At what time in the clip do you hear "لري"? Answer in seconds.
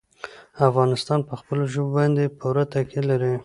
3.09-3.33